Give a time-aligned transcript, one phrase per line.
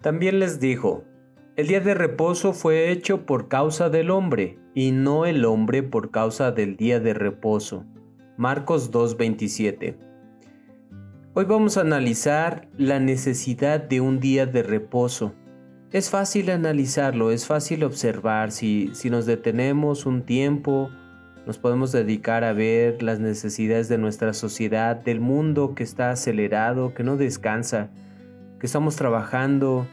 [0.00, 1.04] También les dijo,
[1.56, 6.10] el día de reposo fue hecho por causa del hombre, y no el hombre por
[6.10, 7.84] causa del día de reposo.
[8.38, 9.96] Marcos 2.27
[11.34, 15.34] Hoy vamos a analizar la necesidad de un día de reposo.
[15.92, 20.88] Es fácil analizarlo, es fácil observar si, si nos detenemos un tiempo,
[21.46, 26.94] nos podemos dedicar a ver las necesidades de nuestra sociedad, del mundo que está acelerado,
[26.94, 27.90] que no descansa,
[28.60, 29.86] que estamos trabajando,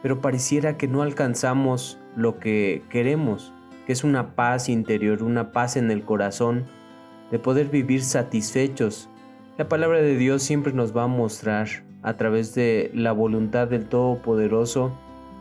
[0.00, 3.52] pero pareciera que no alcanzamos lo que queremos,
[3.86, 6.64] que es una paz interior, una paz en el corazón,
[7.30, 9.08] de poder vivir satisfechos.
[9.58, 11.68] La palabra de Dios siempre nos va a mostrar
[12.02, 14.92] a través de la voluntad del Todopoderoso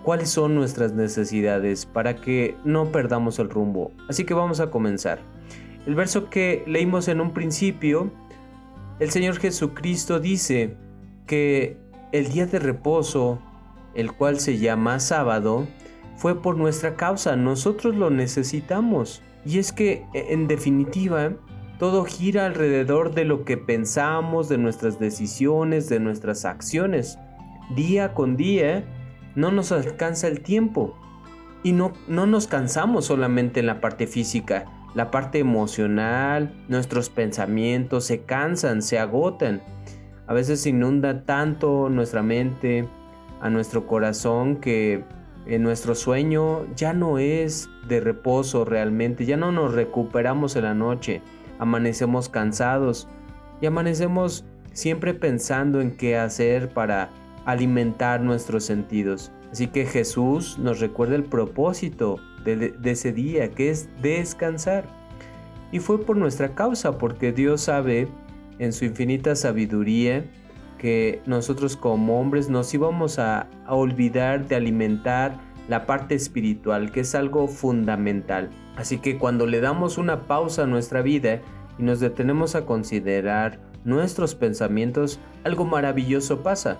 [0.04, 3.92] cuáles son nuestras necesidades para que no perdamos el rumbo.
[4.10, 5.20] Así que vamos a comenzar.
[5.86, 8.12] El verso que leímos en un principio,
[9.00, 10.76] el Señor Jesucristo dice
[11.26, 11.78] que
[12.12, 13.40] el día de reposo,
[13.94, 15.68] el cual se llama sábado,
[16.16, 19.22] fue por nuestra causa, nosotros lo necesitamos.
[19.46, 21.34] Y es que, en definitiva,
[21.80, 27.18] todo gira alrededor de lo que pensamos, de nuestras decisiones, de nuestras acciones.
[27.76, 28.86] Día con día
[29.34, 30.96] no nos alcanza el tiempo.
[31.64, 38.06] Y no, no nos cansamos solamente en la parte física, la parte emocional, nuestros pensamientos
[38.06, 39.62] se cansan, se agotan.
[40.32, 42.88] A veces inunda tanto nuestra mente,
[43.42, 45.04] a nuestro corazón, que
[45.46, 50.74] en nuestro sueño ya no es de reposo realmente, ya no nos recuperamos en la
[50.74, 51.22] noche,
[51.60, 53.10] amanecemos cansados
[53.60, 57.10] y amanecemos siempre pensando en qué hacer para
[57.44, 59.34] alimentar nuestros sentidos.
[59.52, 64.86] Así que Jesús nos recuerda el propósito de, ese día, que es descansar.
[65.74, 68.08] Y fue por nuestra causa, porque Dios sabe
[68.62, 70.24] en su infinita sabiduría
[70.78, 77.16] que nosotros como hombres nos íbamos a, olvidar de alimentar la parte espiritual, que es
[77.16, 78.50] algo fundamental.
[78.76, 81.42] Así que cuando le damos una pausa a nuestra vida
[81.80, 86.78] y nos detenemos a considerar nuestros pensamientos, algo maravilloso pasa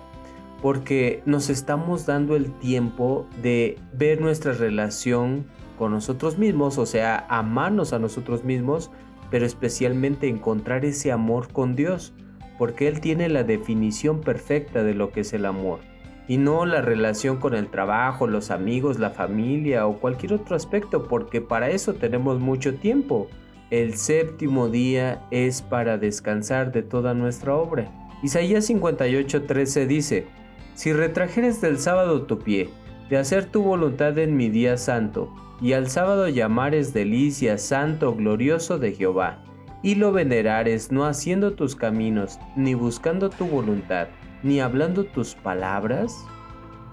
[0.60, 5.46] porque nos estamos dando el tiempo de ver nuestra relación
[5.76, 8.90] con nosotros mismos, o sea, amarnos a nosotros mismos,
[9.32, 12.12] pero especialmente encontrar ese amor con Dios,
[12.58, 15.80] porque Él tiene la definición perfecta de lo que es el amor,
[16.28, 21.08] y no la relación con el trabajo, los amigos, la familia o cualquier otro aspecto,
[21.08, 23.28] porque para eso tenemos mucho tiempo.
[23.70, 27.90] El séptimo día es para descansar de toda nuestra obra.
[28.22, 30.26] Isaías 58:13 dice,
[30.74, 32.68] si retrajeres del sábado tu pie,
[33.12, 35.30] de hacer tu voluntad en mi día santo,
[35.60, 39.44] y al sábado llamares delicia santo glorioso de Jehová,
[39.82, 44.08] y lo venerares no haciendo tus caminos, ni buscando tu voluntad,
[44.42, 46.24] ni hablando tus palabras,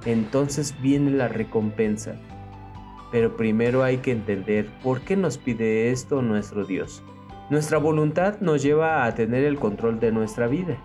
[0.03, 2.15] entonces viene la recompensa.
[3.13, 7.01] Pero primero hay que entender por qué nos pide esto nuestro Dios.
[7.49, 10.75] Nuestra voluntad nos lleva a tener el control de nuestra vida.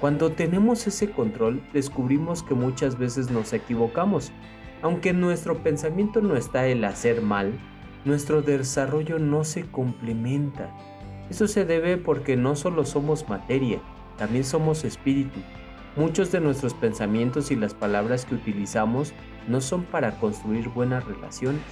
[0.00, 4.32] Cuando tenemos ese control, descubrimos que muchas veces nos equivocamos.
[4.82, 7.52] Aunque nuestro pensamiento no está el hacer mal,
[8.04, 10.70] nuestro desarrollo no se complementa.
[11.28, 13.80] Eso se debe porque no solo somos materia,
[14.16, 15.40] también somos espíritu.
[15.96, 19.12] Muchos de nuestros pensamientos y las palabras que utilizamos
[19.48, 21.62] no son para construir buenas relaciones,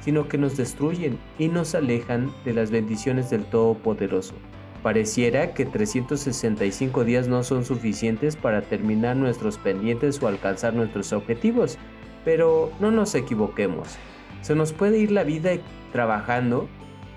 [0.00, 4.34] sino que nos destruyen y nos alejan de las bendiciones del Todopoderoso.
[4.82, 11.78] Pareciera que 365 días no son suficientes para terminar nuestros pendientes o alcanzar nuestros objetivos,
[12.24, 13.96] pero no nos equivoquemos.
[14.42, 15.52] Se nos puede ir la vida
[15.92, 16.68] trabajando,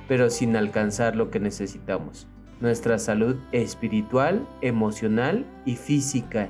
[0.07, 2.27] pero sin alcanzar lo que necesitamos.
[2.59, 6.49] Nuestra salud espiritual, emocional y física.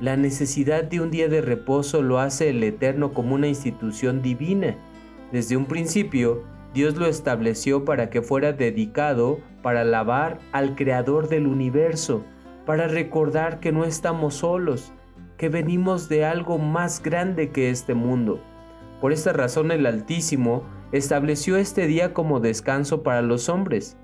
[0.00, 4.76] La necesidad de un día de reposo lo hace el Eterno como una institución divina.
[5.30, 6.42] Desde un principio,
[6.74, 12.24] Dios lo estableció para que fuera dedicado para alabar al Creador del universo,
[12.66, 14.92] para recordar que no estamos solos,
[15.36, 18.40] que venimos de algo más grande que este mundo.
[19.00, 23.96] Por esta razón el Altísimo estableció este día como descanso para los hombres,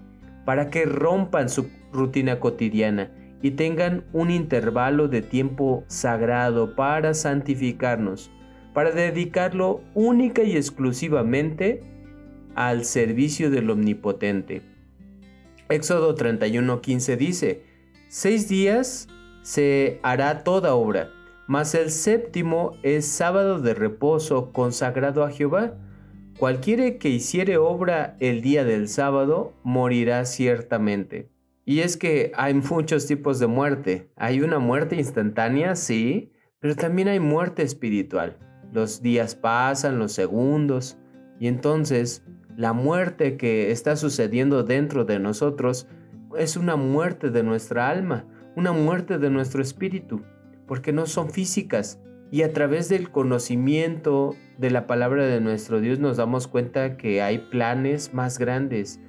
[0.45, 3.11] para que rompan su rutina cotidiana
[3.43, 8.31] y tengan un intervalo de tiempo sagrado para santificarnos,
[8.75, 11.83] para dedicarlo única y exclusivamente
[12.55, 14.63] al servicio del Omnipotente.
[15.69, 17.63] Éxodo 31:15 dice,
[18.09, 19.09] Seis días
[19.43, 21.11] se hará toda obra,
[21.51, 25.75] mas el séptimo es sábado de reposo consagrado a Jehová.
[26.39, 31.29] Cualquiera que hiciere obra el día del sábado morirá ciertamente.
[31.65, 34.13] Y es que hay muchos tipos de muerte.
[34.15, 36.31] Hay una muerte instantánea, sí,
[36.61, 38.39] Pero también hay muerte espiritual.
[38.73, 40.99] Los días pasan, los segundos,
[41.41, 42.25] y entonces
[42.57, 45.89] la muerte que está sucediendo dentro de nosotros
[46.39, 48.25] es una muerte de nuestra alma,
[48.55, 50.23] una muerte de nuestro espíritu,
[50.71, 52.01] porque no son físicas.
[52.31, 57.23] Y a través del conocimiento de la palabra de nuestro Dios nos damos cuenta que
[57.23, 59.01] hay planes más grandes.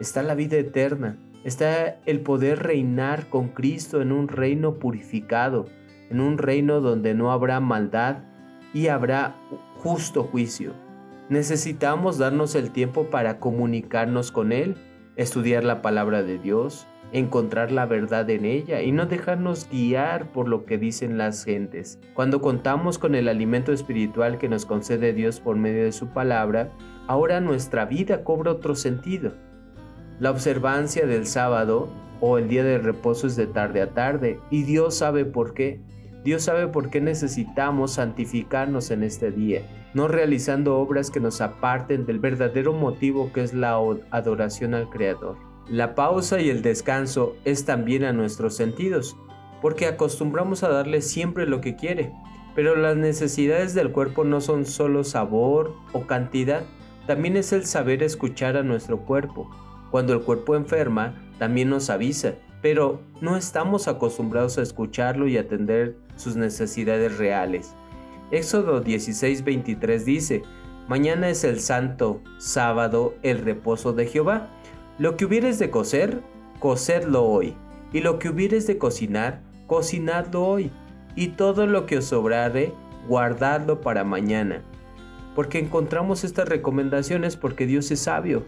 [0.00, 5.66] Está la vida eterna, está el poder reinar con Cristo en un reino purificado,
[6.10, 8.24] en un reino donde no habrá maldad
[8.72, 9.36] y habrá
[9.76, 10.72] justo juicio.
[11.28, 14.74] Necesitamos darnos el tiempo para comunicarnos con Él,
[15.14, 20.48] estudiar la palabra de Dios, encontrar la verdad en ella y no dejarnos guiar por
[20.48, 22.00] lo que dicen las gentes.
[22.12, 26.72] Cuando contamos con el alimento espiritual que nos concede Dios por medio de su palabra,
[27.06, 29.32] ahora nuestra vida cobra otro sentido.
[30.18, 31.88] La observancia del sábado
[32.20, 35.80] o el día de reposo es de tarde a tarde y Dios sabe por qué.
[36.24, 39.62] Dios sabe por qué necesitamos santificarnos en este día,
[39.94, 43.78] no realizando obras que nos aparten del verdadero motivo que es la
[44.10, 45.53] adoración al Creador.
[45.68, 49.16] La pausa y el descanso es también a nuestros sentidos,
[49.62, 52.12] porque acostumbramos a darle siempre lo que quiere,
[52.54, 56.64] pero las necesidades del cuerpo no son solo sabor o cantidad,
[57.06, 59.50] también es el saber escuchar a nuestro cuerpo.
[59.90, 65.96] Cuando el cuerpo enferma, también nos avisa, pero no estamos acostumbrados a escucharlo y atender
[66.16, 67.74] sus necesidades reales.
[68.30, 70.42] Éxodo 16:23 dice,
[70.88, 74.50] Mañana es el santo sábado, el reposo de Jehová.
[74.98, 76.22] Lo que hubieres de coser,
[76.58, 77.54] cocedlo hoy.
[77.92, 80.70] Y lo que hubieres de cocinar, cocinadlo hoy.
[81.16, 82.72] Y todo lo que os sobrare,
[83.08, 84.62] guardadlo para mañana.
[85.34, 88.44] Porque encontramos estas recomendaciones porque Dios es sabio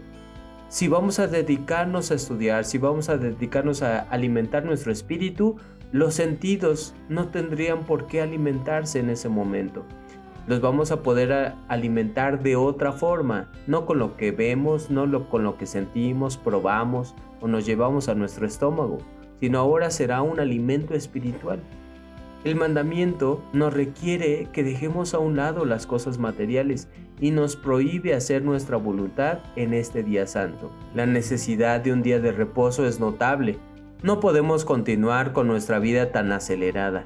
[0.69, 5.55] si vamos a dedicarnos a estudiar, si vamos a dedicarnos a alimentar nuestro espíritu,
[5.93, 9.85] los sentidos no tendrían por qué alimentarse en ese momento.
[10.47, 15.43] Los vamos a poder alimentar de otra forma, no con lo que vemos, no con
[15.43, 18.99] lo que sentimos, probamos o nos llevamos a nuestro estómago,
[19.41, 21.59] sino ahora será un alimento espiritual.
[22.45, 26.87] El mandamiento nos requiere que dejemos a un lado las cosas materiales
[27.19, 30.71] y nos prohíbe hacer nuestra voluntad en este día santo.
[30.95, 33.57] La necesidad de un día de reposo es notable.
[34.01, 37.05] No podemos continuar con nuestra vida tan acelerada,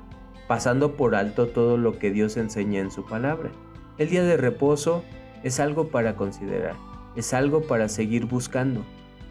[0.51, 3.51] pasando por alto todo lo que Dios enseña en su palabra.
[3.97, 5.01] El día de reposo
[5.43, 6.75] es algo para considerar,
[7.15, 8.83] es algo para seguir buscando,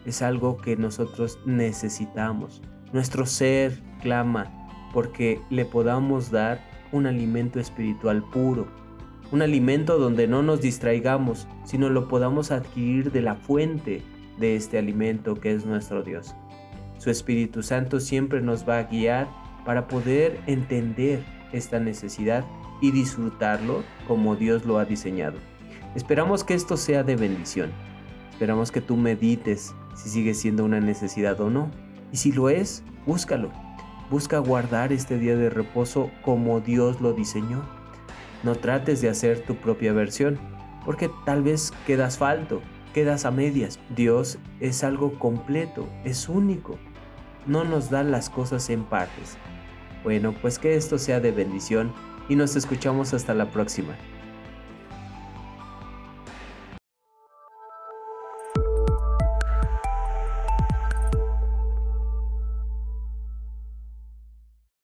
[0.03, 2.63] es algo que nosotros necesitamos.
[2.91, 4.51] Nuestro ser clama,
[4.93, 6.59] porque le podamos dar
[6.91, 8.65] un alimento espiritual puro,
[9.31, 14.01] un alimento donde no nos distraigamos, sino lo podamos adquirir de la fuente
[14.39, 16.33] de este alimento que es nuestro Dios.
[16.97, 22.45] Su Espíritu Santo siempre nos va a guiar para poder entender esta necesidad
[22.81, 25.37] y disfrutarlo como Dios lo ha diseñado.
[25.95, 27.71] Esperamos que esto sea de bendición.
[28.31, 31.69] Esperamos que tú medites si sigue siendo una necesidad o no.
[32.11, 33.51] Y si lo es, búscalo
[34.11, 37.63] Busca guardar este día de reposo como Dios lo diseñó.
[38.43, 40.37] No trates de hacer tu propia versión,
[40.83, 42.61] porque tal vez quedas falto,
[42.93, 43.79] quedas a medias.
[43.95, 46.77] Dios es algo completo, es único.
[47.45, 49.37] No nos da las cosas en partes.
[50.03, 51.91] Bueno, pues que esto sea de bendición
[52.29, 53.95] y nos escuchamos hasta la próxima.